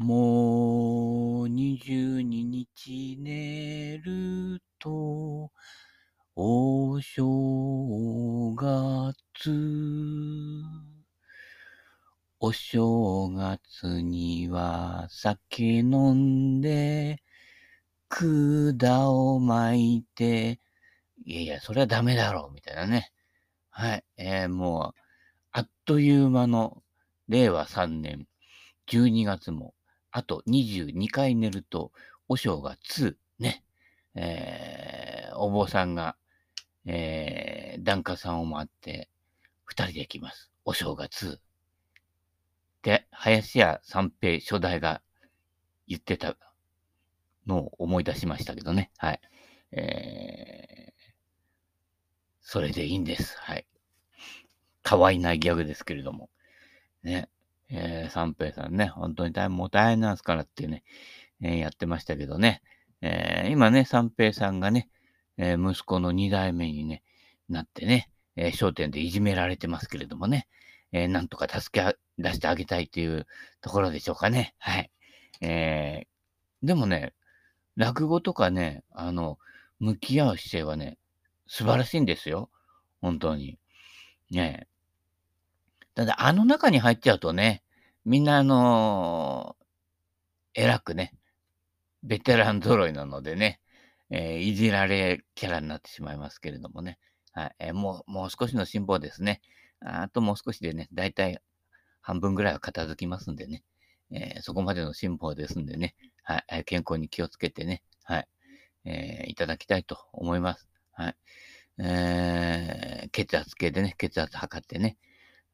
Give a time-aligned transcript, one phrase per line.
[0.00, 5.52] もう22日寝ると、
[6.34, 9.50] お正月。
[12.38, 17.22] お正月には酒飲んで、
[18.08, 20.60] 管を巻いて、
[21.26, 23.12] いやいや、それはダメだろう、みたいなね。
[23.68, 24.04] はい。
[24.16, 25.00] えー、もう、
[25.52, 26.82] あっという間の
[27.28, 28.26] 令和3年
[28.86, 29.74] 12月も、
[30.12, 31.92] あと22回寝ると、
[32.28, 33.64] お正月、ね。
[34.14, 36.16] えー、お坊さんが、
[36.84, 39.08] えー、檀家さんを回って、
[39.64, 40.50] 二人で来ます。
[40.64, 41.40] お正月。
[42.82, 45.02] で、林家三平初代が
[45.86, 46.36] 言ってた
[47.46, 48.90] のを思い出しましたけどね。
[48.96, 49.20] はい。
[49.72, 50.92] えー、
[52.40, 53.36] それでいいんです。
[53.38, 53.66] はい。
[54.82, 56.30] たわいなギャグですけれども。
[57.02, 57.28] ね。
[57.70, 60.82] えー、三平さんね、本当に大変、もう大変なんですからってね、
[61.40, 62.62] えー、やってましたけどね。
[63.00, 64.88] えー、今ね、三平さんがね、
[65.36, 67.02] えー、息子の二代目にね、
[67.48, 70.46] なってね、えー、商店でいじめられてますけれどもね。
[70.92, 73.26] えー、なんとか助け出してあげたいという
[73.60, 74.54] ところでしょうかね。
[74.58, 74.90] はい。
[75.40, 77.14] えー、でもね、
[77.76, 79.38] 落語とかね、あの、
[79.78, 80.98] 向き合う姿勢はね、
[81.46, 82.50] 素晴らしいんですよ。
[83.00, 83.58] 本当に。
[84.30, 84.66] ね
[85.94, 87.62] ただ、あの中に入っちゃうとね、
[88.04, 91.14] みんなあのー、偉くね、
[92.02, 93.60] ベテラン揃いなのでね、
[94.10, 96.98] えー、いじられキャラになってしまいますけれどもね。
[97.32, 97.56] はい。
[97.58, 99.40] えー、もう、もう少しの辛抱ですね。
[99.80, 101.38] あともう少しでね、だいたい
[102.00, 103.62] 半分ぐらいは片付きますんでね、
[104.10, 108.28] えー、そこまでの辛抱ですんでね、はい、健康に気をつけてね、はい、
[108.84, 110.68] えー、いただきたいと思います。
[110.92, 111.16] はい。
[111.78, 114.98] えー、血圧計でね、血圧測ってね、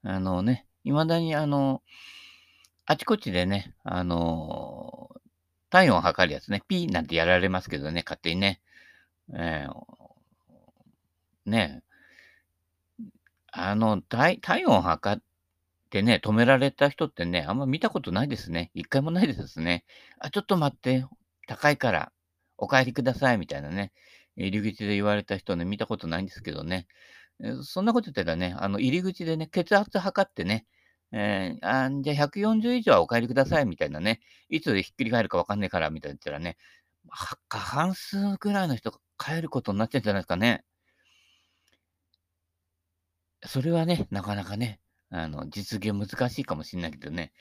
[0.02, 1.82] あのね、未だにあの、
[2.84, 5.10] あちこちでね、あの
[5.70, 8.60] 体温を測るやつね、ピーなんてやられますけどね、勝手にね。
[9.34, 11.82] えー、ね
[13.50, 15.22] あの、体体温を測っ
[15.90, 18.70] てね、止められた人ってね、あんま見たことないですね。
[18.74, 19.84] 一回もないですね。
[20.18, 21.04] あ、ちょっと待って、
[21.46, 22.12] 高いから
[22.56, 23.92] お帰りくださいみたいなね、
[24.36, 26.86] 入り口で言われた人ね、見たことないんですけどね。
[27.62, 30.66] そんなこと言ったらね、あの、入り口でね、血圧測ってね、
[31.12, 36.56] えー、あじゃあ140以上はお帰りくださいみたいなね、いつひっくり返るかわかんないからみたいな言ったらね、
[37.48, 40.64] 過半数ぐらいの人が帰ることになっちゃうんじゃないですかね。
[43.46, 44.80] それはね、なかなかね、
[45.10, 47.32] あの、実現難しいかもしれないけどね。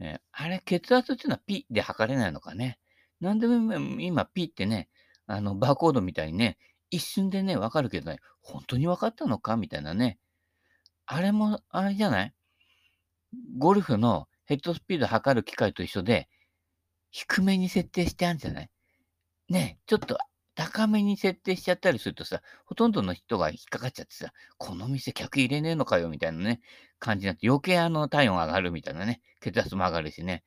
[0.00, 2.78] えー、あれ、血圧っていうのはピで測れないのかね。
[3.20, 4.88] なんでも今ピってね、
[5.26, 6.58] あの、バーコードみたいにね、
[6.90, 9.56] 一瞬でね、わかるけどね、本当にわかったのか？
[9.56, 10.18] みたいなね。
[11.06, 12.34] あれも、あれじゃない？
[13.58, 16.28] ゴルフのヘッドスピード測る機械と一緒で、
[17.10, 18.70] 低めに設定してあるんじゃない？
[19.48, 20.18] ねちょっと
[20.54, 26.08] 高めに設定しちゃったりするとさ、ほとんどの人が引っかかっちゃってさ、この店客入れねえのかよ？
[26.08, 26.60] みたいなね、
[26.98, 30.42] 感じになって余計あの体温上がるみたいなね、血圧も上がるしね、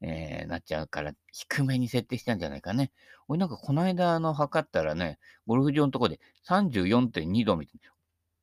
[0.00, 2.92] えー、なっちゃうから、低めに設定したんじゃないかね。
[3.28, 7.90] 俺なんかこの間あの測ったらね、ゴルフ場のとこで34.2度みたいな。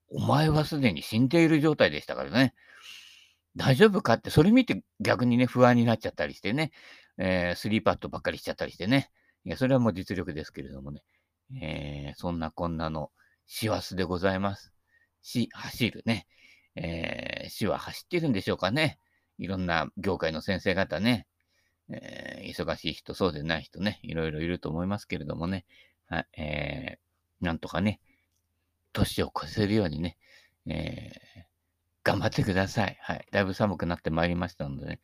[0.10, 2.54] お前はすでに死んでいる状態でしたからね。
[3.56, 6.72] 大丈夫かって、それ見て逆にね、不安になっちゃったりしてね、
[7.18, 9.12] えー、スリーパットばっかりしちゃったりしてね。
[9.46, 11.04] いや、それはもう実力ですけれどもね。
[11.62, 13.12] えー、そんなこんなの
[13.46, 14.74] 師走でございます。
[15.22, 16.28] 死、走るね。
[16.76, 18.98] えー、死は走ってるんでしょうかね。
[19.38, 21.28] いろんな業界の先生方ね。
[21.90, 25.66] えー、忙しい人、そうでない人ね、いろいろいると思いますけれどもね。
[26.08, 28.00] はい、えー、なんとかね、
[28.94, 30.18] 年を越せるようにね、
[30.66, 31.44] えー、
[32.04, 32.98] 頑張ってください。
[33.02, 33.28] はい。
[33.32, 35.00] だいぶ寒くなってまいりましたのでね、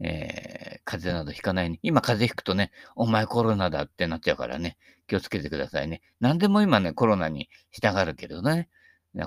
[0.00, 1.80] えー、風邪などひかないように。
[1.82, 6.02] 今風邪ひくとね、お前コロナだってなっちゃうからね、気をつけてくださいね。
[6.20, 8.68] 何でも今ね、コロナに従うけどね、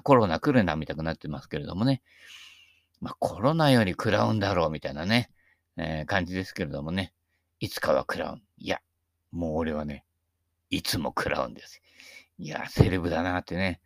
[0.03, 2.01] コロナ来るな、みたくなってますけれどもね。
[3.01, 5.31] まあ、コロナより食らうんだろう、みたいなね、
[5.77, 7.13] えー、感じですけれどもね。
[7.59, 8.41] いつかは食らう。
[8.57, 8.81] いや、
[9.31, 10.05] もう俺はね、
[10.69, 11.81] いつも食らうんです。
[12.37, 13.81] いや、セレブだなってね、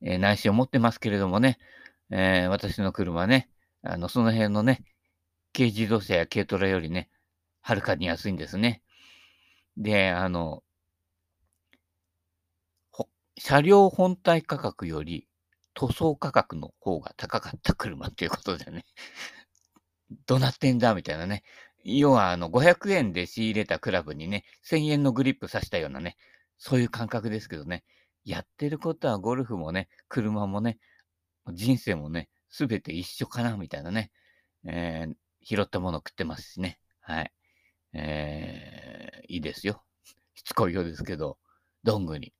[0.00, 1.58] えー、内心思ってますけれどもね、
[2.10, 3.48] えー、私の車ね、
[3.82, 4.84] あの、その辺のね、
[5.54, 7.10] 軽自動車や軽トラよりね、
[7.60, 8.82] はるかに安いんですね。
[9.76, 10.62] で、あの、
[13.38, 15.26] 車両本体価格より
[15.74, 18.84] 塗装価格の方が高かった車っていうことでね、
[20.26, 21.42] どなってんだみたいなね。
[21.84, 26.16] 要は、あの、500円で仕入れたクラブにね、1000円のグリップ刺したようなね、
[26.58, 27.84] そういう感覚ですけどね。
[28.24, 30.78] やってることはゴルフもね、車もね、
[31.52, 34.10] 人生もね、すべて一緒かなみたいなね。
[34.64, 36.78] えー、拾ったもの食ってますしね。
[37.00, 37.32] はい。
[37.94, 39.82] えー、いいですよ。
[40.34, 41.38] しつこいようですけど、
[41.82, 42.32] どんぐり。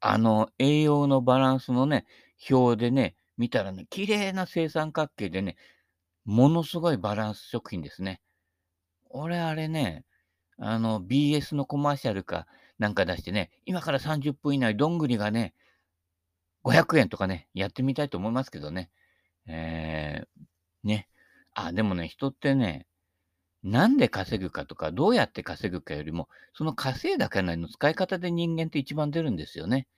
[0.00, 2.06] あの、栄養のバランスのね、
[2.50, 5.56] 表でね、見たらね、綺麗な正三角形でね、
[6.28, 8.20] ものすごいバランス食品ですね。
[9.08, 10.04] 俺、あれね、
[10.58, 12.46] あの、BS のコマーシャルか
[12.78, 15.54] なんか出してね、今から30分以内、どんぐりがね、
[16.62, 18.90] 500円とかね、やってみたいと思いますけどね。
[19.46, 21.08] えー、ね。
[21.54, 22.86] あ、でもね、人ってね、
[23.62, 29.88] なんで稼ぐかとか、どうやって稼ぐかよりも、その稼いだ金の使い方で人間って一番出るんですよね。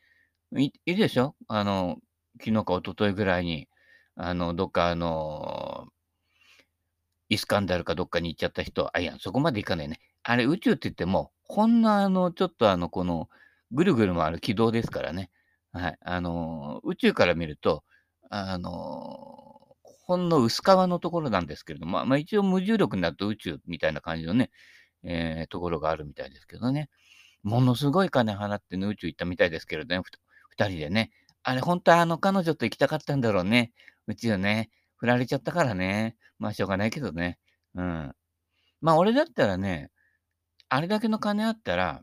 [0.56, 1.34] いいるでしょ？
[1.48, 1.98] あの、
[2.40, 3.68] 昨日か一昨日ぐらいに、
[4.14, 5.88] あの、どっかあの、
[7.30, 10.00] イスカンダルかどっかに行っちゃった人、あ、いや、そこまで行かないね。
[10.24, 13.28] あれ、宇宙って言っても、ほんのあの、ちょっとあの、この、
[13.72, 15.30] ぐるぐる回る軌道ですからね。
[15.72, 15.98] はい。
[16.00, 17.84] あの、宇宙から見ると、
[18.30, 18.70] あの、
[19.82, 24.50] ほんの薄皮のところなんですけれども、まあ、一応無重力になると宇宙みたいな感じのね、
[25.04, 26.90] えー、ところがあるみたいですけどね。
[27.44, 30.02] ものすごい金払ってね、宇宙行ったみたいですけれどね、
[30.48, 31.12] 二人でね。
[31.44, 33.72] あれ、本当はあの、彼女と行きたかったんだろうね。
[34.08, 34.68] 宇宙ね。
[35.00, 36.14] 振られちゃったからね。
[36.38, 37.38] まあ、しょうがないけどね。
[37.75, 38.12] うん。
[38.82, 39.91] まあ、俺だったらね、
[40.69, 42.02] あれだけの金あったら、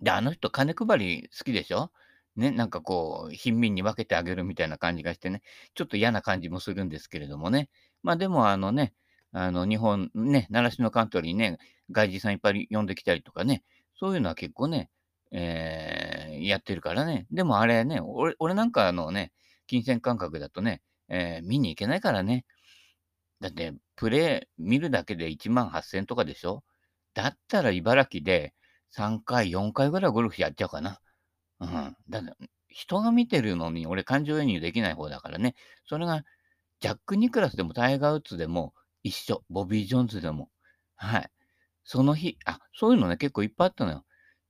[0.00, 1.92] で、あの人金配り好きでしょ？
[2.34, 5.42] ね、なんかこう、貧民に分けてあげるみたいな感じがしてね、
[5.74, 7.70] ちょっと嫌な感じもするんですけれどもね。
[8.02, 8.94] まあでもあのね、
[9.30, 11.58] あの日本ね、習志野カントリーね、
[11.90, 13.62] 外人さんいっぱい呼んできたりとかね、
[13.94, 14.90] そういうのは結構ね、
[15.30, 17.26] えー、やってるからね。
[17.30, 19.32] でもあれね、俺俺なんかのね、
[19.66, 22.46] 金銭感覚だとね、えー、見に行けないからね。
[23.40, 26.64] だって、プレイ見るだけで1万8000とかでしょ？
[27.14, 28.54] だったら茨城で
[28.96, 30.98] 3回、4回ぐらいゴルフやっちゃうかな。
[31.60, 31.96] うん。
[32.08, 32.36] だから
[32.68, 35.54] 人が見てるのに俺感情移入できない方だからね。
[35.86, 36.22] それが
[36.80, 38.72] ジャック・ニクラスでもタイガー・ウッズでも
[39.02, 39.42] 一緒。
[39.50, 40.48] ボビー・ジョーンズでも。
[40.96, 41.30] はい。
[41.84, 44.04] その日、あ、そういうのね、結構いっぱいあったのよ。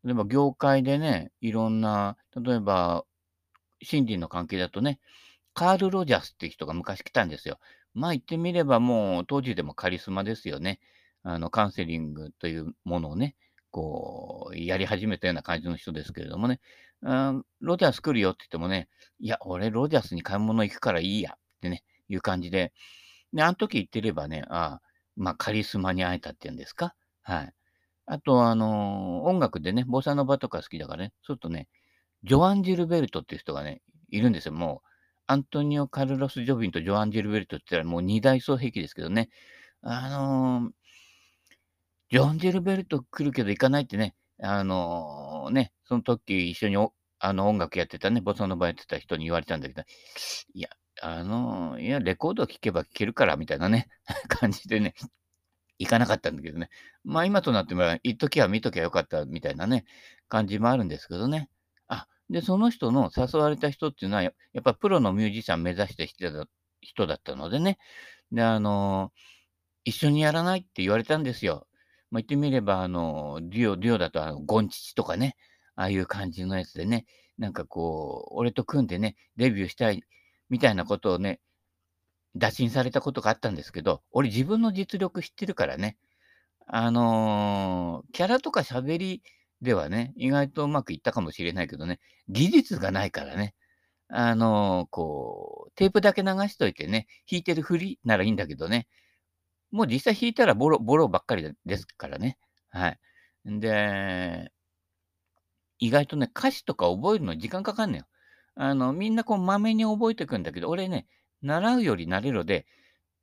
[0.05, 3.05] 例えば業界でね、いろんな、例えば、
[3.82, 5.00] 心理の関係だとね、
[5.55, 7.59] カール・ロジャースって人が昔来たんですよ。
[7.95, 10.81] まあ言ってみればもう当時でもカリスマですよね。
[11.23, 13.37] あの、カウンセリングというものをね、
[13.71, 16.61] こう、やり始めたような感じの人ですけれどもね。
[17.03, 18.89] うん、ロジャース来るよって言ってもね、
[19.19, 22.73] いや、俺ロジャースに買い物行くからいいやってね、いう感じで。
[23.33, 24.83] で、あの時言ってればね、ああ、
[25.17, 26.95] まあカリスマに会えたっていうんですか？
[27.23, 27.53] はい。
[28.07, 31.69] あと、あのー、音楽でね、ボサノバとか好きだからね、ちょっとね、
[32.25, 34.53] ジョアン・ジルベルトっていう人がね、いるんですよ。
[34.53, 34.89] もう、
[35.32, 39.31] アントニオ・カルロス・ジョビンとジョアン・ジルベルトって言ったらもう二大双璧ですけどね。
[39.81, 40.73] あのー、
[42.11, 46.76] ジョアン・ジルベルト来るけど行かないってね、あのー、ね、その時一緒に
[47.19, 49.82] あの音楽やってたね、ボサノバやってた人に言われたんだけど、
[50.55, 50.69] いや、
[51.00, 53.88] あのー、いや、レコード聴けば聴けるからみたいなね、
[54.29, 54.94] 感じでね、
[55.79, 56.69] 行かなかったんだけどね。
[57.05, 59.87] まあ今となっても、行っときゃ見ときゃよかったみたいなね、
[60.29, 61.49] 感じもあるんですけどね。
[62.32, 67.79] で、その人の誘われた人っていうのは、やっぱプロのミュージシャン目指して人だったのでね。
[68.32, 69.12] で、あの、
[69.84, 71.67] 一緒にやらないって言われたんですよ。
[72.11, 75.37] まあ、言ってみれば、あの、デュオ、デュオだと、あの、ゴンチチとかね、
[75.76, 77.05] ああいう感じのやつでね、
[77.37, 80.02] なんかこう、俺と組んでね、デビューしたい、
[80.49, 81.40] みたいなことをね、
[82.34, 85.99] 打診されたことがあったんですけど、俺自分の実力知ってるからね、
[86.67, 89.22] あのー、キャラとか喋り
[89.63, 93.55] ではね、意外とうまくいったかもしれないけどね、技術がないからね、
[94.09, 98.89] あの、こう、テープだけ流しといてね、弾いてるふりならいいんだけどね、
[99.73, 102.39] もう実際弾いたらボロ、ボロばっかりですからね。
[102.71, 103.01] はい。
[103.47, 104.53] で、
[105.79, 108.07] 意外とね、歌詞とか覚えるの時間かかんのよ。
[108.55, 111.07] あの、みんなこう、まめに覚えていくんだけど、俺ね、
[111.43, 112.67] 習うより慣れろで、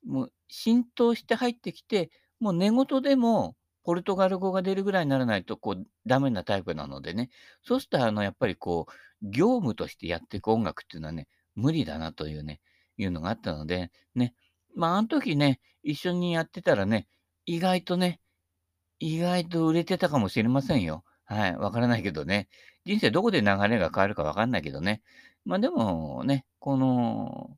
[0.06, 7.30] もう浸透して入ってきて、もう寝言でもポルトガル語が出るぐらいにならないと、こう、ダメなタイプなのでね。
[7.64, 12.62] そうすると、あの、やっぱりこう、業務としてやっていく音楽っていうのはね、無理だなというね、
[12.98, 14.34] いうのがあったので、ね。
[14.76, 17.08] まあ、あの時ね、一緒にやってたらね、
[17.46, 18.20] 意外とね、
[19.00, 21.04] 意外と売れてたかもしれませんよ。
[21.26, 21.56] はい。
[21.58, 22.50] わからないけどね。
[22.86, 25.02] 人生どこで流れが変わるかわかんないけどね。
[25.46, 27.58] まあでもね、この、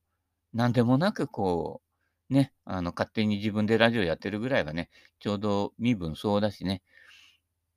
[0.53, 1.90] なんでもなくこう、
[2.31, 6.81] ね、あの、勝手に自分でラジオやってるぐらいはね、ちょうど身分そうだしね、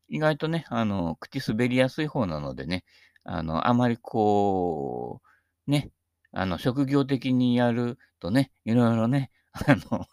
[0.09, 2.85] 意外とね、あの、口滑りやすい方なのでね、
[3.25, 5.21] あの、あまりこ
[5.67, 5.91] う、ね、
[6.33, 10.07] あの、職業的にやるとね、いろいろね、 あの、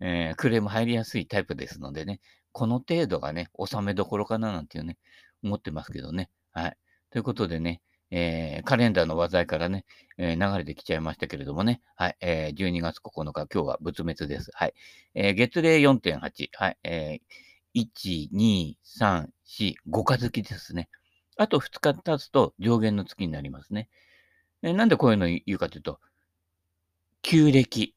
[0.00, 2.20] えー、クレーム入りやすいタイプですのでね、
[2.52, 4.96] この程度がね、収めどころかななんていうね、
[5.42, 6.30] 思ってますけどね。
[6.52, 6.76] はい。
[7.10, 7.82] ということでね、
[8.14, 9.86] えー、カレンダーの話題からね、
[10.18, 11.80] えー、流れてきちゃいましたけれどもね。
[11.96, 12.16] はい。
[12.20, 14.50] えー、12月9日、今日は仏滅です。
[14.52, 14.74] はい。
[15.14, 16.48] えー、月齢4.8。
[16.52, 16.78] はい。
[16.84, 20.90] えー、1、2、3、4、5日月ですね。
[21.38, 23.88] あと2日経つと上限の月になりますね。
[24.62, 25.98] え、なんでこういうの言うかというと、
[27.22, 27.94] 旧暦。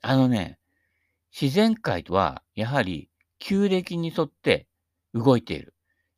[0.00, 0.60] あのね、
[1.32, 3.10] 自然界とはやはり
[3.40, 4.68] 旧暦に沿って
[5.12, 5.74] 動いている。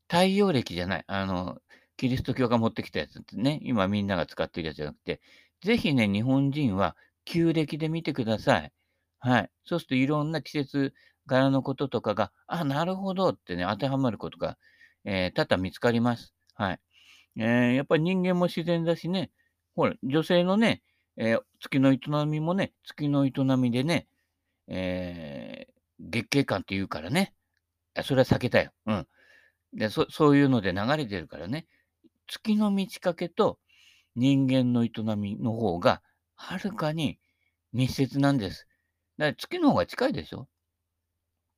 [0.07, 1.05] 太陽暦じゃない。
[1.07, 1.59] あの、
[1.97, 5.21] キリスト教が持ってきたやつってね、今みんなが使ってるやつじゃなくて、
[5.63, 8.73] ぜひね、日本人は旧暦で見てください。
[9.19, 9.51] はい。
[9.65, 10.95] そうするといろんな季節
[11.27, 14.59] 柄のこととかが、あ、なるほどってね、当てはまることが、
[15.05, 16.35] えー、多々見つかります。
[16.55, 16.81] はい。
[17.37, 19.31] えー、やっぱり人間も自然だしね、
[19.75, 20.83] ほら、女性のね、
[21.17, 24.07] えー、月の営みもね、月の営みでね、
[24.69, 27.35] えー、月経感って言うからね。
[28.05, 28.73] それは避けたよ。
[28.87, 29.07] うん。
[29.73, 31.67] でそそういうので流れてるからね。
[32.27, 33.59] 月の満ち欠けと
[34.15, 36.03] 人間の営みの方が
[36.35, 37.19] はるかに
[37.73, 38.67] 密接なんです。
[39.19, 40.49] だから月の方が近いでしょ？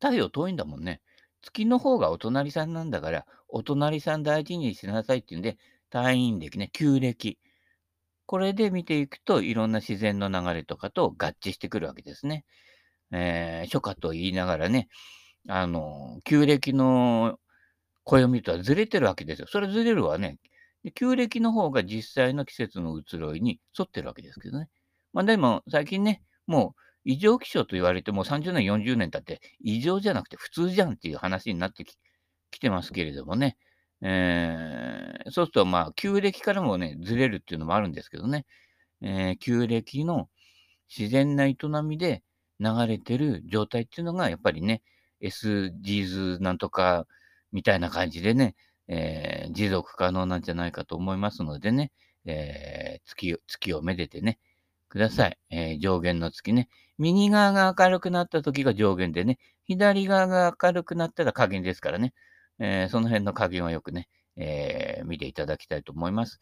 [0.01, 1.01] 太陽遠いんだもんね。
[1.43, 5.57] 月の方がお隣さんなんだから、お隣さん大事にしなさいっていうんで、
[5.93, 7.39] 退院暦ね、旧暦。
[8.27, 12.45] これで見ていくと、いろんな自然の流れとかと合致してくるわけですね。
[13.13, 14.89] えー、初夏と言いながらね、
[15.49, 17.39] あの、旧暦の
[18.05, 19.49] 暦とはずれてるわけですよ。
[19.49, 20.39] それずれるわね。
[20.95, 24.69] 旧暦の方が実際の季節の移ろいに沿ってるわけですけどね。
[25.13, 31.97] まあでも最近ね、もう異常気象と言われても30年、40年経って異常じゃなくて普通じゃんっていう話になってき
[32.51, 33.57] きてますけれどもね。
[34.01, 38.47] えー、そうするとまあ旧暦からもね、ずれるっていうのもあるんですけどね。
[39.03, 40.29] えー、旧暦の
[40.97, 42.23] 自然な営みで
[42.61, 44.83] 流れてる状態っていうのがやっぱりね、
[45.23, 47.07] SDGs なんとか
[47.53, 48.55] みたいな感じでね、
[48.89, 51.93] えー、持続可能なんじゃないかと思いますのでね、
[52.25, 54.39] えー、月月をめでてね、
[54.89, 55.39] ください。
[55.51, 56.69] えー、上限の月ね。
[56.99, 62.15] 右側が明るくなった時が上限でね、左側が明るくなったら加減ですからね、
[62.59, 66.41] えー、その辺の加減はよくね、えー、見ていただきたいと思います。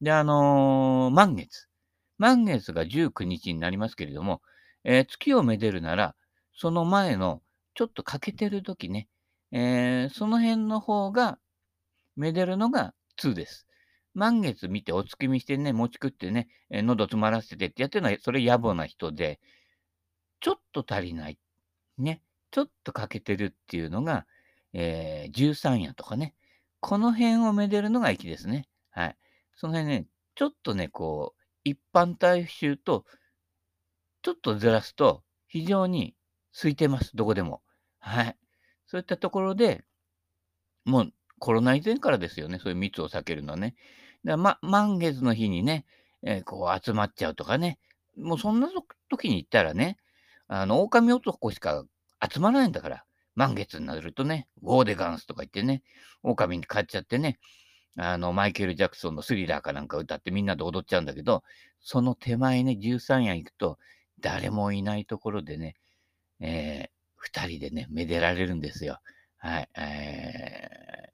[0.00, 1.68] で、あのー、満月。
[2.18, 4.42] 満月が19日になりますけれども、
[4.84, 6.14] えー、月をめでるなら、
[6.52, 7.42] その前の
[7.74, 9.08] ちょっと欠けてる時ね、
[9.52, 11.38] えー、その辺の方が、
[12.18, 13.66] めでるのが2です。
[14.12, 19.38] 満月見てお月見してね、持ち食ってね、え、喉詰まらせてってやってるのは、それ野暮な人で、
[20.40, 21.38] ちょっと足りない。
[21.96, 22.20] ね。
[22.50, 24.26] ちょっと欠けてるっていうのが、
[24.72, 26.34] えー、13夜とかね。
[26.80, 28.68] この辺をめでるのが粋ですね。
[28.90, 29.16] はい。
[29.54, 33.04] その辺ね、ちょっとね、こう、一般大衆と、
[34.22, 36.16] ちょっとずらすと、非常に
[36.52, 37.14] 空いてます。
[37.14, 37.62] どこでも。
[38.00, 38.36] はい。
[38.86, 39.84] そういったところで、
[40.84, 43.74] もうコロナ以前からですよね、そういう密を避けるのはね。
[44.24, 45.84] だま、満月の日にね、
[46.22, 47.78] えー、こう集まっちゃうとかね、
[48.16, 48.68] もうそんな
[49.08, 49.98] 時に行ったらね、
[50.48, 51.84] あの、狼男しか
[52.32, 53.04] 集まらないんだから、
[53.34, 55.82] 満月になるとね、ゴーデガンスとか言ってね、
[56.22, 57.38] 狼に勝っちゃってね、
[57.96, 61.42] あの、マイケル・ジャクソンのスリラーかなんか歌ってみんなで踊っちゃうんだけど、
[61.80, 63.78] その手前ね、13夜行くと、
[64.20, 65.76] 誰もいないところでね、
[66.40, 69.00] えー、二人でね、めでられるんですよ。
[69.36, 69.68] はい。
[69.76, 71.07] えー、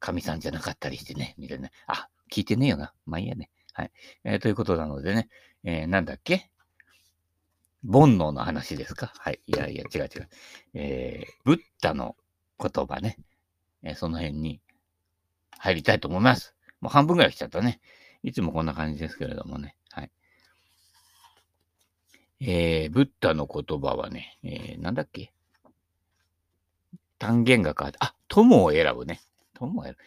[0.00, 1.70] 神さんじゃなかったりしてね、みたいな。
[1.86, 2.92] あ、聞いてねえよな。
[3.06, 3.50] まあいいやね。
[3.72, 3.92] はい。
[4.24, 5.28] えー、ということなのでね、
[5.62, 6.50] えー、なんだっけ？
[7.84, 9.12] 煩悩の話ですか？
[9.18, 9.40] はい。
[9.46, 10.28] いやいや、違う違う。
[10.74, 12.16] えー、ブッダの
[12.58, 13.16] 言葉ね。
[13.82, 14.60] えー、その辺に
[15.58, 16.54] 入りたいと思います。
[16.80, 17.80] もう半分ぐらい来ちゃったね。
[18.22, 19.76] いつもこんな感じですけれどもね。
[19.92, 20.10] はい。
[22.40, 25.32] えー、ブッダの言葉はね、えー、なんだっけ？
[27.18, 29.20] 単元が変わって、あ、友を選ぶね。
[29.66, 29.98] 友を選ぶ。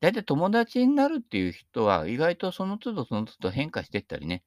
[0.00, 4.44] 大体友達になるっていう人は、意外とその都度その都度変化していったりね。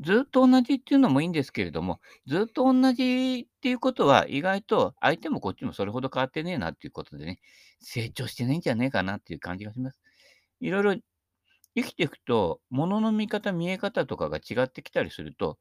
[0.00, 7.40] ずっと同じっていうのもいいんですけれども、ずっと同じっていうことは、意外と相手もこっちもそれほど変わってねえなっていうことでね、
[7.80, 10.00] 成長してないんじゃねえかなっていう感じがします。
[10.60, 10.94] いろいろ
[11.76, 15.58] 生きていくと、物の見方、見え方とかが違ってきたりすると、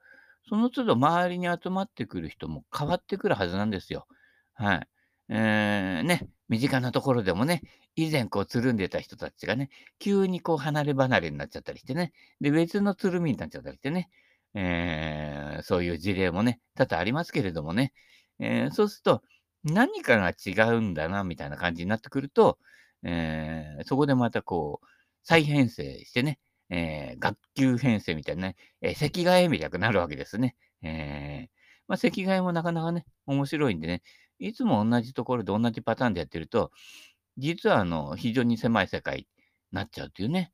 [0.48, 4.08] その都度周りに集まってくる人も変わってくるはずなんですよ。
[4.54, 4.88] はい。
[5.30, 7.62] えー、ね、身近なところでもね、
[7.96, 9.70] 以前こうつるんでた人たちがね、
[10.00, 14.10] 急にこう離れ離れになっちゃったりしてね、で、別のつるみになっちゃったりしてね、
[14.56, 17.94] えー、そういう事例もね、多々ありますけれどもね、
[18.40, 19.24] えー、そうすると、
[19.64, 22.58] 何かが違うんだな、みたいな感じになってくると、
[23.04, 24.88] えー、そこでまたこう、
[25.24, 30.56] 再編成してね、えー、学級編成みたいなね、えー、席替えみたいになるわけですね。
[30.82, 31.50] えー、
[31.88, 34.02] まあ、席替えもなかなかね、面白いんでね、
[34.40, 36.72] いつも同じところで同じパターンでやってると、
[37.38, 39.28] 実はあの、非常に狭い世界に
[39.72, 40.52] なっちゃうというね、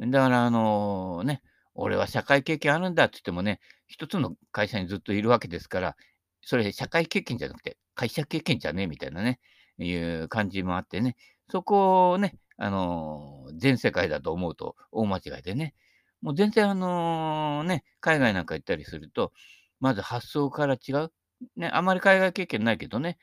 [0.00, 1.42] だから、あのね、
[1.74, 5.96] 俺は社会経験あるんだって言ってもね、一つの会社にずっといるわけですから、
[6.42, 9.40] それ社会経験じゃなくて、会社経験じゃねえみたいなね、
[9.78, 11.16] いう感じもあってね、
[11.50, 15.74] そこをね、あの全世界だと思うと大間違いでね、
[16.22, 19.32] もう全然あのね、海外なんか行ったりすると、
[19.80, 21.12] まず発想から違う。
[21.56, 23.18] ね、あまり海外経験ないけどね、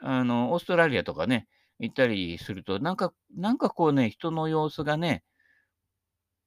[0.00, 1.46] あの、オーストラリアとかね、
[1.78, 5.22] 行ったりすると、なんか、なんかこうね、人の様子がね、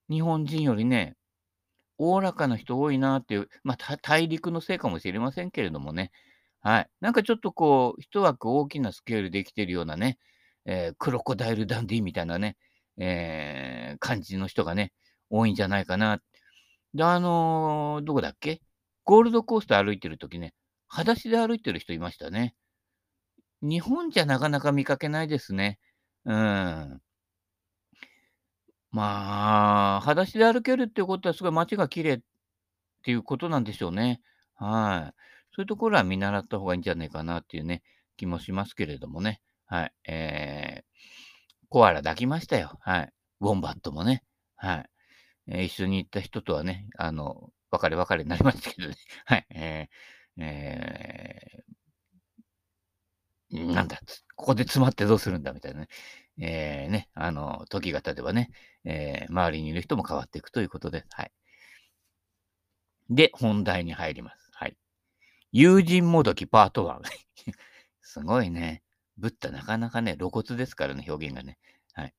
[0.10, 1.16] 日本人よりね、
[1.98, 6.12] おおらかな人多いなっていう、まあ、大陸のせいかもしれませんけれどもね。
[6.62, 6.90] はい。
[7.00, 10.18] なんかちょっとこう、一枠大きなスケールできてるようなね、
[10.66, 12.58] えー、クロコダイルダンディみたいなね、
[12.98, 14.94] えー、感じの人がね、
[15.30, 16.20] 多いんじゃないかな。
[16.94, 18.62] で、あのー、どこだっけ？
[19.06, 20.54] ゴールドコースト歩いてるときね、
[20.92, 22.54] 裸足で歩いてる人いましたね。
[23.62, 25.80] 日本じゃなかなか見かけないですね。
[26.26, 27.02] うん。
[28.92, 32.20] まあ、裸足で歩けるっていうことはすごい街が綺麗っ
[33.04, 34.20] ていうことなんでしょうね。
[34.56, 35.16] はい。
[35.56, 37.84] そういうところは見習った方がいいんじゃないかなっていうね、
[38.18, 39.42] 気もしますけれどもね。
[39.68, 39.94] はい。
[40.10, 40.84] えー、
[41.70, 42.78] コアラ抱きましたよ。
[42.82, 43.14] はい。
[43.40, 44.24] ウォンバットもね。
[44.58, 44.90] はい。
[45.48, 48.96] えー、一緒に行った人とはね、あの、別れ別れになりましたけどね。
[49.26, 49.46] はい。
[49.52, 49.96] えー、
[50.44, 54.00] えー、なんだ、
[54.36, 55.88] ここで詰まってどうするんだみたいなね。
[56.40, 58.50] えー、ね、あの、時が経てばね、
[58.84, 61.32] えー、周りにいる人も変わっていくということで、はい。
[63.10, 64.50] で、本題に入ります。
[64.54, 64.78] はい。
[65.52, 67.02] 友人もどきパート1。
[68.02, 68.82] すごいね。
[69.18, 71.60] ブッダなかなかね、露骨ですからね、表現がね。
[71.94, 72.14] はい。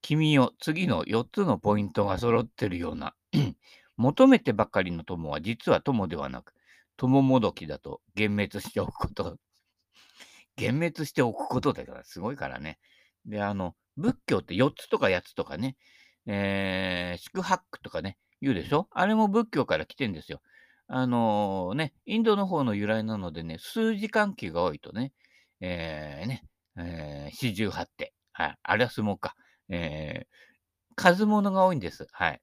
[0.00, 3.14] 君よ、次の4つのポイントが揃ってるような、
[3.98, 6.54] 求めてばかりの友は実は友ではなく、
[7.02, 9.36] 友もどきだと幻滅しておくこと。
[10.56, 12.78] 幻滅しておくことだからすごいからね。
[13.26, 15.76] で、あの、仏教って4つとか8つとかね、
[16.26, 18.86] えー、宿泊とかね、言うでしょ？
[18.92, 20.40] あれも仏教から来てんですよ。
[20.86, 25.12] あのー、ね、インドの方の由来なのでね、数字関係が多いとね、
[25.60, 26.44] えー、ね、
[26.76, 28.14] えー、四十八手。
[28.32, 28.58] はい。
[28.62, 29.34] あれは相撲か。
[29.68, 32.06] えー、数物が多いんです。
[32.12, 32.40] はい。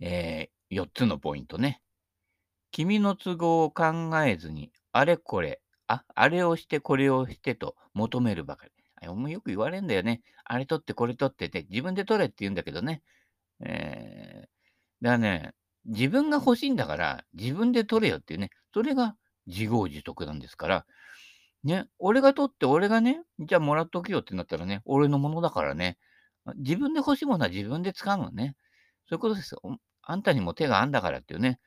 [0.00, 1.80] えー、4つのポイントね。
[2.70, 8.72] 君の都合を考えずに、あれこれ、あ、あれをしてこれをしてと求めるばかり。
[9.02, 10.22] よく言われんだよね。
[10.44, 13.02] あれ取ってこれ取ってて、自分で取れって言うんだけどね。
[13.60, 15.52] えー、だからね、
[15.86, 20.86] 自分が欲しいんだから、自分で取れよっていうね、それが自業自得なんですから、
[21.64, 25.98] ね、俺が取って俺がね、じゃあもらっとくよってなったらね、俺のものだからね、
[26.56, 28.54] 自分で欲しいものは自分で使うのね。
[29.08, 29.60] そういうことですよ。
[30.02, 31.58] あんたにも手があんだからっていうね、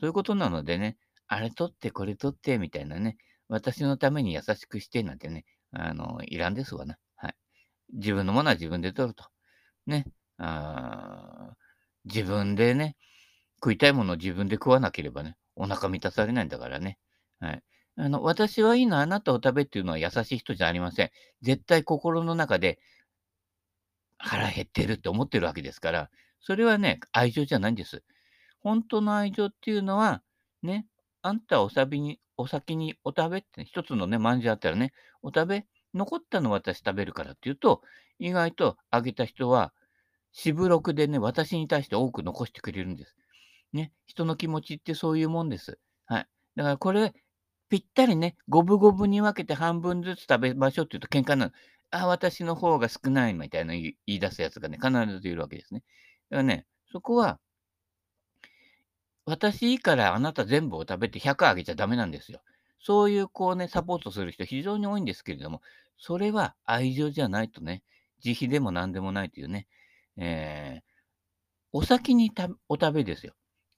[0.00, 3.16] そういうことなのでね、あれ取ってこれ取ってみたいなね、
[3.48, 6.96] 私のために優しくしてなんてね、あの、いらんですわな。
[7.16, 7.34] はい。
[7.94, 9.24] 自分のものは自分で取ると。
[9.86, 10.06] ね。
[10.38, 11.54] あ
[12.04, 12.96] 自分でね、
[13.56, 16.98] 食いたいものを自分で食わなければね、お腹満たされないんだからね。
[17.40, 17.62] はい。
[17.96, 21.10] あの、私はいいの、あなたを食べっていうのは優しい人じゃありません。
[21.42, 22.78] 絶対心の中で
[24.18, 28.04] 腹減ってるって思ってるわけですから、それはね、愛情じゃないんです。
[28.60, 30.22] 本当の愛情っていうのは、
[30.62, 30.86] ね、
[31.22, 34.92] あんたおさびに、お先にお食べって、一つのね、まんじゅうあったらね、
[35.22, 37.82] お食べ、残ったの私食べるからっていうと、
[38.18, 39.72] 意外とあげた人は、
[40.32, 43.16] しぶろくでね、私に対して多く残してくれるんです。
[43.72, 45.78] ね、人の気持ちってそういうもんです。
[46.06, 46.26] はい。
[46.56, 47.14] だからこれ、
[47.68, 51.52] ぴったりね、五分五分に分けて半分ずつ食べましょうって言うと喧嘩になる。
[51.90, 55.82] あ、私の方が少ないみたいな言い出すやつがね、必ずいるわけですね。
[56.30, 57.40] だからね、そこは、
[59.28, 62.40] 私いいからあなた全部を食べて100あげちゃダメなんですよ。
[62.80, 65.60] そういうこうね、サポートする人非常に多いんですけれども、
[65.98, 67.82] それは愛情じゃないとね、
[68.20, 69.66] 慈悲でも何でもないというね、
[70.16, 70.82] えー、
[71.72, 73.34] お先にたお食べですよ。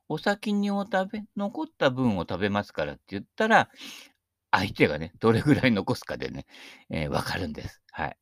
[0.09, 3.71] お先にお食べ、残った分を食べますからって言ったら、
[4.53, 6.47] 相手がね、どれぐらい残すかでね、
[6.91, 7.81] えー、わかるんです。
[7.91, 8.17] はい。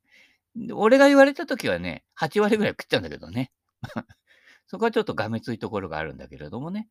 [0.72, 3.52] 俺が言われたときはね、8割ぐらい食っちゃうんだけどね。
[4.66, 6.88] そこはちょっとがめついところがあるんだけれどもね。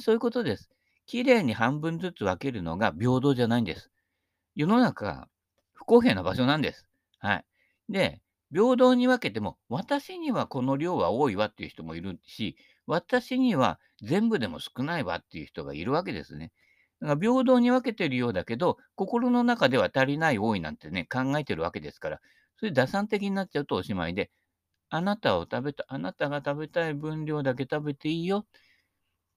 [0.00, 0.70] そういうことです。
[1.06, 3.90] きれいに半分ずつ分けるのが平等じゃないんです。
[4.56, 5.28] 世の中、
[5.74, 6.88] 不公平な場所なんです。
[7.18, 7.44] はい。
[7.88, 16.52] で、平等に分けても、私にはこの量は多いわっていう人もいるし、私には全部でも少ないわっていう人がいるわけですね。
[17.00, 22.20] だから平等に分けてるようだけど、心の中では足りない多いなんてね、考えてるわけですから、
[22.58, 24.30] それ打算的になっちゃうとおしまいで、
[24.90, 28.46] あなたを食べた、あなたが食べたい分量だけ食べていいよ。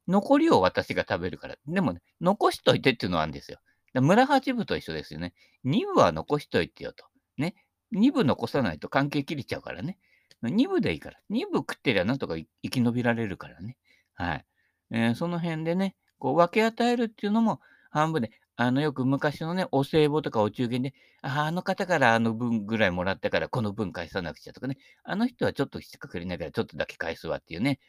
[0.08, 1.56] 残りを私が食べるから。
[1.68, 3.60] でもね、残しといてっていうのはあるんですよ。
[3.94, 5.34] 村八分と一緒ですよね。
[5.66, 7.06] 2部は残しといてよと。
[7.38, 7.56] ね。
[7.94, 9.98] 2部残さないと関係切れちゃうからね。
[10.44, 11.18] 2部でいいから。
[11.30, 13.78] 2部食ってりゃなんとか生き延びられるからね。
[14.14, 14.46] はい。
[14.92, 17.60] えー、その辺でね、こう分け与えるっていうのも
[17.90, 27.80] 半分で、あの、よく昔のね、お歳暮とかお中元で、ああの方からあの分ぐらいもらったからこの分返さなくちゃとかね、あの人はちょっとしかくれないからちょっとだけ返すわっていうね、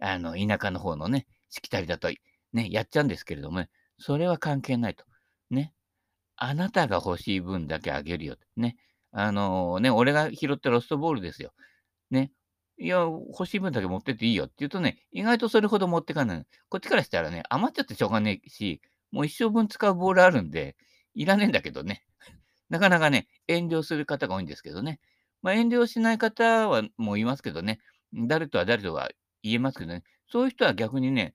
[0.00, 2.08] あの、田舎の方のね、しきたりだと、
[2.52, 5.04] ね、やっちゃうんですけれどもね、それは関係ないと。
[5.50, 5.72] ね。
[6.36, 8.36] あなたが欲しい分だけあげるよ。
[8.56, 8.76] ね。
[9.12, 11.52] あのー、ね、俺が拾ってロストボールですよ。
[12.10, 12.30] ね。
[12.78, 16.46] いや、欲しい分だけ持ってっていいよって言うとね、意外とそれほど持ってかない。
[16.68, 18.82] こっちからしたらね、余っちゃってしょうがねえし、
[19.12, 20.76] もう一生分使うボールあるんで、
[21.14, 22.04] いらねえんだけどね。
[22.68, 25.00] なかなかね、遠慮する方が多いんですけどね。
[25.40, 27.78] まあ、遠慮しない方はもういますけどね。
[28.12, 29.08] 誰とは誰とは
[29.42, 30.02] 言えますけどね。
[30.28, 31.34] そういう人は逆にね、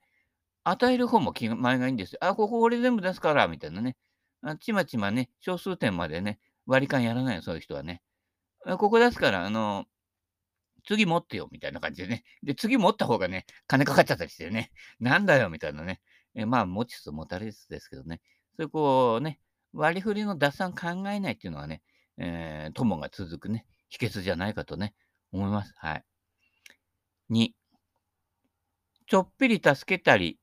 [0.64, 2.20] 与える方も気前がいいんですよ。
[2.22, 3.98] あ、ここ俺全部出すから、みたいなね。
[4.42, 8.02] あちまちまね、小数点までね、割り勘やらないよ、そういう人はね。
[8.78, 9.86] ここ出すから、あの、
[10.86, 12.24] 次持ってよ、みたいな感じでね。
[12.44, 14.72] で、次持った方がね、金かかっちゃったりしてね。
[15.00, 16.02] なんだよ、みたいなね。
[16.36, 18.22] えまあ、持ちつ持たれつですけどね。
[18.56, 19.40] そういうこうね、
[19.74, 21.82] 割り振りの打算考えないっていうのはね、
[22.18, 24.94] えー、友が続くね、秘訣じゃないかとね、
[25.32, 25.74] 思います。
[25.78, 26.06] はい。
[27.30, 27.54] 2、
[29.12, 30.40] ちょっぴり助けたり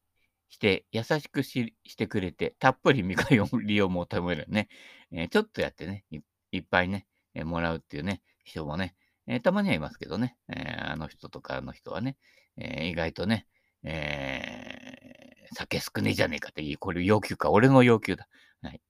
[0.50, 4.68] して優しくししてくれて、たっぷり見返りを求めるね、
[5.10, 6.18] えー、ちょっとやってねい、
[6.52, 8.94] いっぱいね、えー、もらうっていうね、人もね、
[9.26, 12.18] えー、たまにはいますけどね、えあの人とかあの人はね、
[12.58, 13.46] え意外とね、
[13.84, 18.28] え酒少ねえじゃねえかっていう、これ要求か、俺の要求だ。
[18.60, 18.82] はい。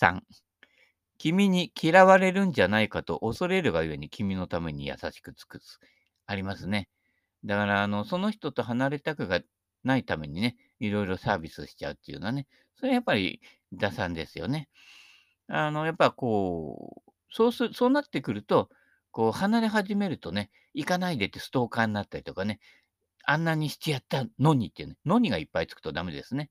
[0.00, 0.20] 3、
[1.18, 5.80] 君に嫌われるんじゃないかと恐れるがゆえに君のために優しく尽くす。
[6.26, 6.88] ありますね。
[7.44, 9.40] だから、あの、その人と離れたくが
[9.84, 13.40] ないためにね、いろいろサービスしちゃうっていうのはね、それやっぱり
[13.72, 14.68] 打算ですよね。
[15.48, 18.70] あの、やっぱこう、そうす、そうなってくると、
[19.10, 22.60] こう、離れ始めるとね、行かないでってストーカーになったりとかね、
[23.24, 26.50] あんなにしてやったのにっていうね、のにがいっぱいつくとダメですね。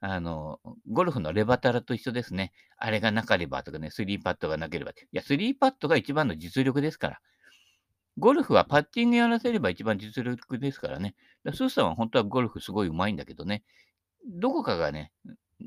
[0.00, 2.52] あの、ゴルフのレバタラと一緒ですね。
[2.76, 7.20] あれがなければとかね、スリーパットがなければいや、スリーパットが一番の実力ですから。
[8.18, 11.14] ゴルフはパッティングやらせれば一番実力ですからね。
[11.44, 13.64] だスーさんは本当はゴルフすごい上手いんだけどね、
[14.26, 15.12] どこかがね、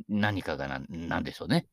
[0.10, 1.68] 何かがなんでしょうね。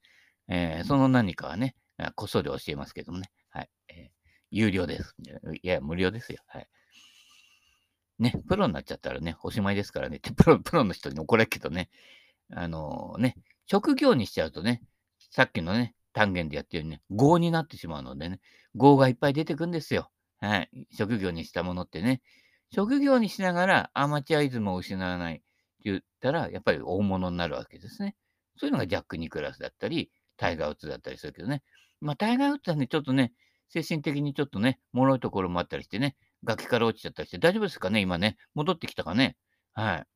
[0.49, 1.77] えー、その何かはね、
[2.15, 3.31] こっそり教えますけどもね。
[3.51, 3.71] はい。
[3.89, 4.09] えー、
[4.51, 5.15] 有料です。
[5.63, 6.41] いや、無料ですよ。
[6.47, 6.69] はい。
[8.19, 10.21] ね、プロになっちゃったらね、おしまいですからね。
[10.21, 11.91] プロ、プロの人に怒られるけどね。
[12.55, 14.83] あのー、ね、職業にしちゃうとね、
[15.31, 18.41] さっきのね、単元でやってるようにね、業になってしまうのでね、
[18.75, 20.11] 業がいっぱい出てくんですよ。
[20.43, 20.71] はい。
[20.91, 22.21] 職業にしたものってね。
[22.73, 25.45] 職業にしながらアマチュアイズムを失わないって
[25.85, 28.17] 言ったら、やっぱり大物になるわけですね。
[28.57, 31.63] そういうのがジャック・ニクラスだったり、タイガー・ウッズだったりするけどね。
[32.01, 33.33] まあ、タイガー・ウッズはね、ちょっとね、
[33.69, 39.37] 精神的にちょっとね、脆いところもあったりしてね、崖から落ちちゃったりして、大丈夫ですかね今ね、戻ってきたかね
[39.75, 40.07] はい。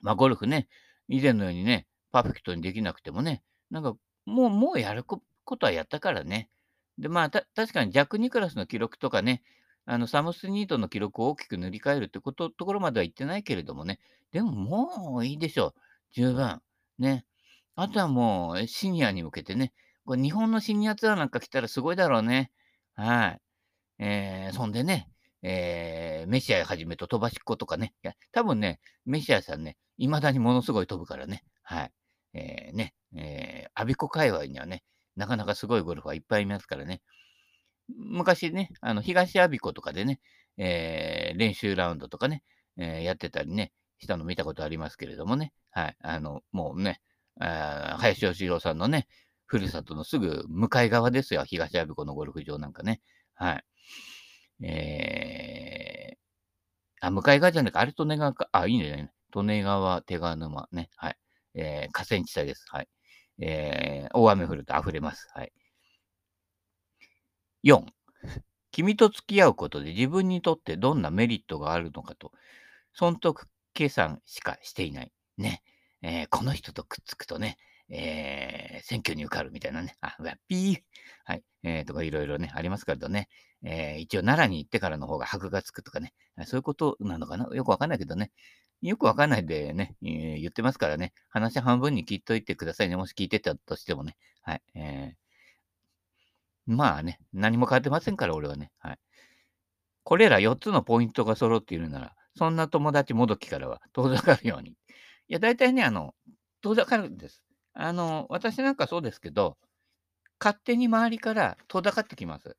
[0.00, 0.68] まあ、ゴルフね、
[1.08, 5.20] 以前のようにね、パーフェクトにできなくてもね、なんか、もう、もうやるこ
[5.58, 6.48] とはやったからね、
[6.98, 9.42] で、まあ、た確かにジャック・ニクラスの記録とかね、
[9.86, 14.00] あのサムスニートの記録を大きく塗り替えるってことところまでは言ってないけれどもね、
[14.32, 15.74] でももういいでしょう。
[16.12, 16.60] 十分。
[16.98, 17.24] ね。
[17.74, 19.72] あとはもうシニアに向けてね、
[20.04, 22.50] これ日本のシニアツアーなんか来たらすごいだろうね。
[22.94, 23.40] はい。
[23.98, 25.08] えー、そんでね、
[25.42, 27.94] えー、メシアはじめと飛ばしっことかね。
[28.02, 31.44] いや、多分ね、メシアさんね、未だにものすごい飛ぶからね。
[31.62, 31.92] はい。
[32.34, 34.82] えー、ね、えー、アビコ界隈にはね、
[35.18, 37.02] なかなかすごいゴルフはいっぱいいますからね。
[37.88, 40.20] 昔ね、あの、東アビコとかでね、
[40.56, 42.44] えー、練習ラウンドとかね、
[42.76, 45.52] えー、やってたりね、したの見たことありますけれどもね。
[45.70, 45.96] はい。
[46.02, 47.00] あの、もうね、
[47.40, 49.08] あ林義郎さんのね、
[49.46, 51.44] ふるさとのすぐ向かい側ですよ。
[51.44, 53.00] 東アビコのゴルフ場なんかね。
[53.34, 53.64] はい。
[54.66, 59.10] えー、あ、向かい側じゃなくて、あれ利根川か、あ、いいね。
[59.34, 60.90] 利根川、手川沼ね。
[60.96, 61.16] はい。
[61.54, 62.66] えー、河川地帯です。
[62.68, 62.88] はい。
[63.40, 65.28] えー、大雨降ると溢れます。
[65.34, 65.52] はい。
[67.64, 67.84] 4、
[68.72, 72.32] 君と付き合うことで自分にとってどんなメリットがあるのかと、
[72.92, 75.12] 損得計算しかしていない。
[75.36, 75.62] ね。
[76.02, 79.96] えー、この人とくっつくとね、えー、選挙に受かるみたいなね。
[80.00, 80.82] あ、わっぴー。
[81.24, 81.42] はい。
[81.64, 83.28] えー、とかいろいろね、ありますけどね。
[83.62, 86.12] えー、一応奈良に行ってからの方が箔がつくとかね。
[86.46, 87.48] そういうことなのかな？
[87.54, 88.30] よくわかんないけどね。
[88.80, 91.12] よくわかんないでね、えー、言ってますからね。
[91.28, 92.96] 話半分に聞いといてくださいね。
[92.96, 94.16] もし聞いてたとしてもね。
[94.42, 94.62] はい。
[94.74, 98.70] えー、まあね、何も変わってませんから、俺はね。
[98.78, 98.98] はい。
[100.04, 104.70] これら4つのポイントが揃っているなら、そんな友達もどきからは遠ざかるように。
[104.70, 104.74] い
[105.28, 106.14] や、大体ね、あの、
[106.62, 107.42] 遠ざかるんです。
[107.74, 109.58] あの、私なんかそうですけど、
[110.40, 112.56] 勝手に周りから遠ざかってきます。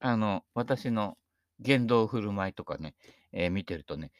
[0.00, 1.16] あの、私の
[1.60, 2.94] 言動振る舞いとかね、
[3.32, 4.12] えー見てるとね、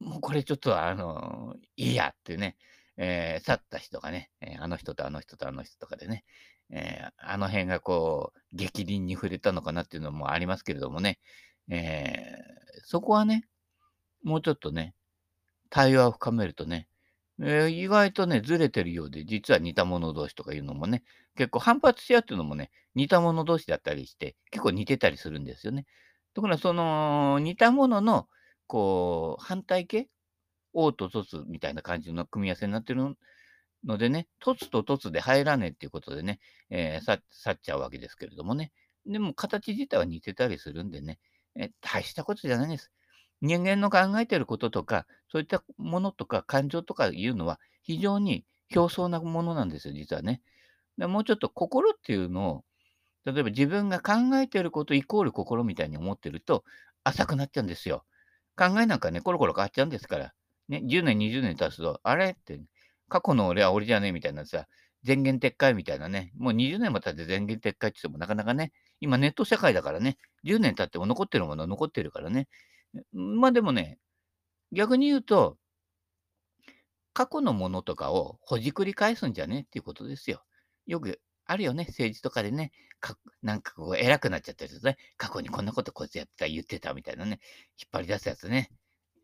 [0.00, 2.56] もうこれちょっとあのいいやってね、
[2.96, 6.24] えー去った人がね、えあの人とあの人とあの人とかでね、
[6.70, 11.18] えあの辺がこう、激鱗に触れたのかなっていうのもありますけれどもね、
[11.68, 12.24] え
[12.84, 13.46] そこはね、
[14.24, 14.94] もうちょっとね、
[15.70, 16.88] 対話を深めるとね、
[17.42, 21.02] えー意外とね、ずれてるようで、実は似た者同士とかいうのもね、
[21.36, 25.86] 結構反発し合うっていうのもね、似た者同士だったりして、結構似てたりするんですよね。
[26.34, 28.28] ところが、その似たものの、
[28.66, 30.08] こう、反対形
[30.74, 33.16] 王と凸みたいな感じの組み合わせになってる
[33.84, 38.72] のでね、凸と凸で入らねえっていうことでね、えー、去っちゃうわけですけれどもね。
[39.06, 41.18] でも形自体は似てたりするんでね、
[41.56, 42.92] えー大したことじゃないです。
[43.42, 50.42] 人間の考えてることとか、そういったものとか感情とかいうのは非常に表層なものなんですよ、実はね。
[50.98, 52.64] でもうちょっと心っていうのを、
[53.24, 56.64] 例えば自分が考えてることイコール心みたいに思ってると
[57.04, 58.04] 浅くなっちゃうんですよ。
[58.56, 60.34] 考えなんかね、コロコロ変わっちゃうんですから。
[60.68, 62.60] ね、10年、20年経つと、あれって、
[63.08, 64.66] 過去の俺は俺じゃねえみたいなさ、
[65.06, 72.48] 前言撤回みたいなね、もう20年も経って前言撤回って言ってもなかなかね、今ネット社会だからね、10年経っても残ってるものは残ってるからね。
[73.12, 73.98] まあでもね、
[74.72, 75.58] 逆に言うと、
[77.12, 80.44] 過去のものとかをほじくり返すんじゃねっていうことですよ。
[80.86, 87.40] よくあるよね、政治とかでね、かなんかこう偉くなっちゃったりするとね、過去にこんなことこいつやってた、言ってたみたいなね、
[87.80, 88.70] 引っ張り出すやつね。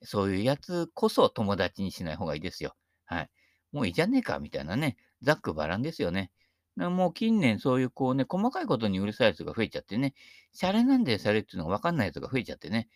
[0.03, 2.75] そういうやつこそ友達にしない方がいいですよ。
[3.05, 3.31] はい。
[3.73, 4.97] もういいじゃねえか、みたいなね。
[5.23, 6.31] ざっくばらんですよね。
[6.77, 10.15] もう近年そういうこうね、細かいことにうるさいやつが増えちゃってね、
[10.53, 12.89] シャレなんでシャレっていうのがわかんないやつが増えちゃってね。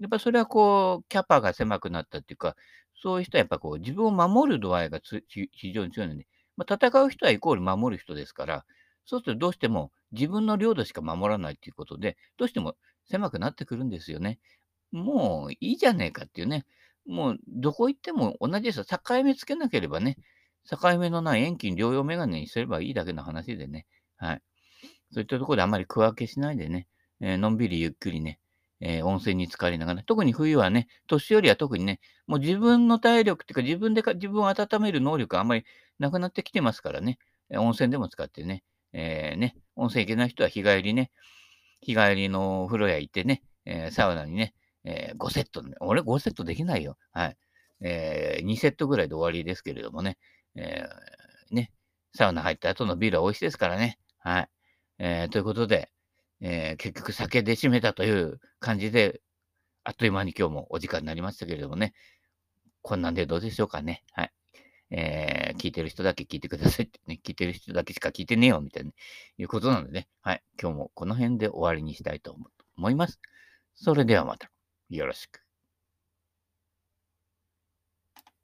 [0.00, 2.56] やっぱそれはこう、キャパが狭くなったっていうか、
[2.94, 8.64] そういう人はやっぱこう、自分を守る度合いが非常に強いので、まあ、戦う人はイコール守る人ですから、
[9.06, 14.38] そうするとどうしても自分の領土しか守らないっていうことで、どうしても狭くなってくるんですよね。
[14.92, 16.66] もういいじゃねえかっていうね。
[17.06, 18.84] もうどこ行っても同じです。
[18.84, 20.16] 境目つけなければね、
[20.68, 23.86] 境目のない遠近療養メガネにすればいいだけの話でね。
[24.16, 24.42] はい。
[25.12, 26.86] そういったところであまり区分けしないでね、
[27.20, 28.38] えーのんびりゆっくりね、
[28.80, 35.64] えー温泉に浸かりながら、特に冬はね、年寄りは特にね、もう自分の体力っていうか、自分でか自分を温める能力があんまり
[35.98, 37.18] なくなってきてますからね、
[37.50, 38.62] 温泉でも使ってね、
[38.92, 41.10] えーね、温泉行けない人は日帰りね、
[41.80, 46.96] 日帰りのお風呂屋行ってね、えーサウナにね、えー5セットね、俺5セットできないよ。
[47.12, 47.36] はい。
[47.82, 50.18] えー2セットぐらいで終わりですけれどもね、
[50.56, 51.72] えーね、
[52.14, 53.98] サウナ入った後のビールは美味しいですからね。
[54.18, 54.48] はい。
[54.98, 55.90] えーということで、
[56.40, 59.20] えー結局酒で締めたという感じで、
[59.84, 61.94] あっという間に今日もお時間になりましたけれどもね、
[62.82, 64.04] こんなんでどうでしょうかね。
[64.12, 64.32] はい。
[64.90, 68.90] えー聞いてる人だけ聞いてくださいってね、聞いてる人だけしか聞いてねえよ、みたいな、
[69.38, 70.42] いうことなのでね、はい。
[70.60, 72.46] 今日もこの辺で終わりにしたいと思
[72.78, 73.20] 思います。
[73.74, 74.50] それではまた、
[74.90, 75.49] よろしく。